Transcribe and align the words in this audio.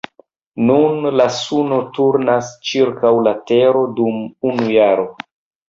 Nun 0.69 1.05
la 1.21 1.27
suno 1.39 1.77
turnas 1.99 2.49
ĉirkaŭ 2.71 3.13
la 3.29 3.37
tero 3.55 3.87
dum 4.03 4.21
unu 4.53 4.69
jaro. 4.81 5.11